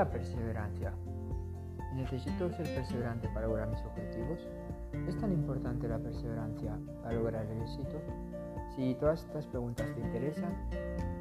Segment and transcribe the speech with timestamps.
[0.00, 0.94] la perseverancia?
[1.94, 4.38] ¿Necesito ser perseverante para lograr mis objetivos?
[5.06, 8.00] ¿Es tan importante la perseverancia para lograr el éxito?
[8.74, 10.54] Si todas estas preguntas te interesan,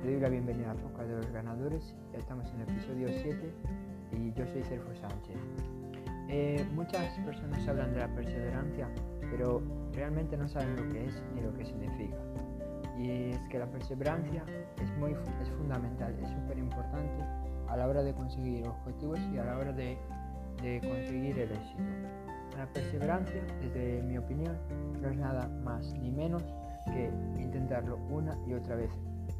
[0.01, 1.93] te doy la bienvenida a Poca de los Ganadores.
[2.13, 3.53] Estamos en el episodio 7
[4.13, 5.35] y yo soy Sergio Sánchez.
[6.29, 8.87] Eh, muchas personas hablan de la perseverancia,
[9.29, 9.61] pero
[9.91, 12.15] realmente no saben lo que es ni lo que significa.
[12.97, 14.41] Y es que la perseverancia
[14.81, 19.45] es, muy, es fundamental, es súper importante a la hora de conseguir objetivos y a
[19.45, 19.97] la hora de,
[20.61, 21.83] de conseguir el éxito.
[22.57, 24.57] La perseverancia, desde mi opinión,
[25.01, 26.43] no es nada más ni menos
[26.85, 28.91] que intentarlo una y otra vez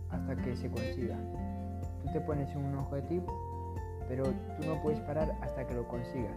[0.10, 1.18] hasta que se consiga.
[2.04, 3.26] Tú te pones un objetivo,
[4.08, 6.36] pero tú no puedes parar hasta que lo consigas,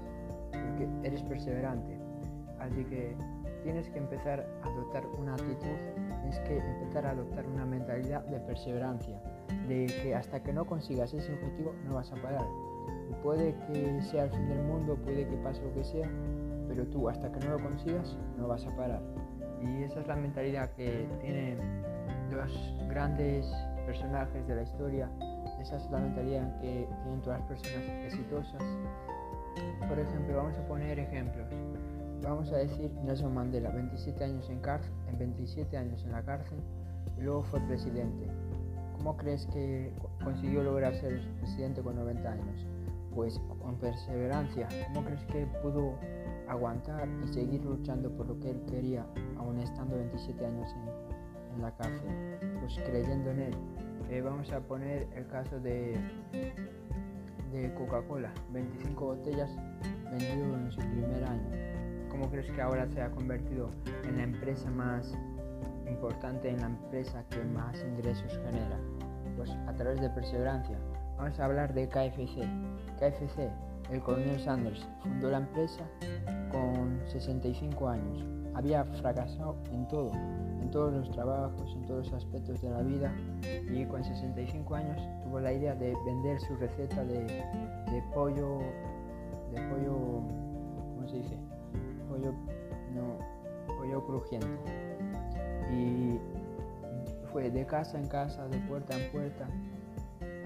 [0.51, 1.99] porque eres perseverante.
[2.59, 3.17] Así que
[3.63, 5.77] tienes que empezar a adoptar una actitud,
[6.21, 9.21] tienes que empezar a adoptar una mentalidad de perseverancia,
[10.03, 12.47] que hasta que no consigas ese objetivo no vas a parar.
[13.23, 16.09] Puede que sea el fin del mundo, puede que pase lo que sea,
[16.69, 19.03] pero tú hasta que no lo consigas no vas a parar.
[19.61, 21.59] Y esa es la mentalidad que tienen
[22.31, 23.47] los grandes
[23.87, 25.11] personajes de la historia,
[25.61, 28.63] esa es la mentalidad que tienen todas las personas exitosas.
[29.89, 31.47] Por ejemplo, vamos a poner ejemplos.
[32.23, 36.59] Vamos a decir Nelson Mandela, 27 años en cárcel, en 27 años en la cárcel
[37.23, 38.27] luego fue presidente.
[39.03, 42.67] ¿Cómo crees que consiguió lograr ser presidente con 90 años?
[43.13, 44.69] Pues con perseverancia.
[44.95, 45.99] ¿Cómo crees que pudo
[46.47, 49.05] aguantar y seguir luchando por lo que él quería,
[49.39, 52.39] aún estando 27 años en, en la cárcel?
[52.61, 53.55] Pues creyendo en él.
[54.09, 55.99] Eh, vamos a poner el caso de,
[57.51, 59.51] de Coca-Cola, 25 botellas
[60.13, 62.09] vendido en su primer año.
[62.09, 63.69] ¿Cómo crees que ahora se ha convertido
[64.05, 65.13] en la empresa más
[65.89, 68.79] importante, en la empresa que más ingresos genera?
[69.37, 70.79] Pues a través de perseverancia.
[71.17, 72.43] Vamos a hablar de KFC.
[72.99, 73.51] KFC,
[73.91, 75.85] el coronel Sanders fundó la empresa
[76.51, 78.25] con 65 años.
[78.55, 83.13] Había fracasado en todo, en todos los trabajos, en todos los aspectos de la vida
[83.71, 87.45] y con 65 años tuvo la idea de vender su receta de,
[88.15, 88.59] pollo,
[89.53, 90.23] de pollo,
[90.95, 91.39] ¿cómo se dice?
[92.09, 92.33] Pollo,
[92.95, 93.19] no,
[93.79, 94.92] pollo crujiente.
[95.73, 96.21] Y
[97.33, 99.49] fue de casa en casa, de puerta en puerta,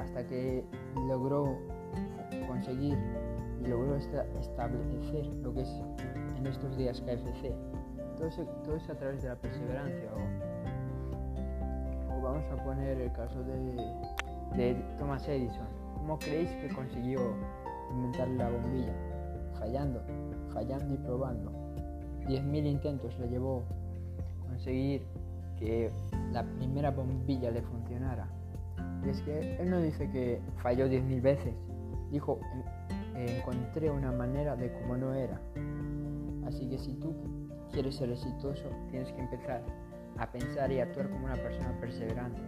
[0.00, 0.64] hasta que
[1.08, 1.58] logró
[2.46, 2.96] conseguir
[3.60, 5.82] y logró establecer lo que es
[6.36, 7.52] en estos días KFC.
[8.16, 10.10] Todo eso, todo eso a través de la perseverancia.
[12.12, 13.74] O, o vamos a poner el caso de,
[14.56, 15.66] de Thomas Edison.
[15.96, 17.18] ¿Cómo creéis que consiguió
[17.90, 18.94] inventar la bombilla?
[19.58, 20.00] Fallando,
[20.52, 21.50] fallando y probando.
[22.26, 23.64] 10.000 intentos le llevó
[24.56, 25.02] conseguir
[25.58, 25.90] que
[26.32, 28.26] la primera bombilla le funcionara.
[29.04, 31.54] Y es que él no dice que falló 10.000 veces,
[32.10, 32.40] dijo
[33.14, 35.40] encontré una manera de cómo no era.
[36.46, 37.14] Así que si tú
[37.72, 39.62] quieres ser exitoso, tienes que empezar
[40.18, 42.40] a pensar y actuar como una persona perseverante.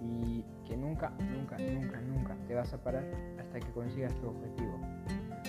[0.00, 3.04] Y que nunca, nunca, nunca, nunca te vas a parar
[3.38, 4.78] hasta que consigas tu objetivo.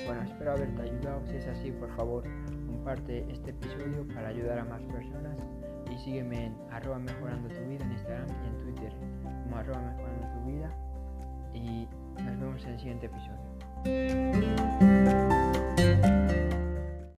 [0.06, 1.25] Bueno, espero haberte ayudado.
[1.28, 2.24] Si es así, por favor,
[2.85, 5.35] comparte este episodio para ayudar a más personas.
[5.91, 8.94] Y sígueme en arroba mejorando tu vida en Instagram y en Twitter
[9.44, 10.69] como arroba mejorando tu vida.
[11.56, 11.88] Y
[12.24, 14.55] nos vemos en el siguiente episodio.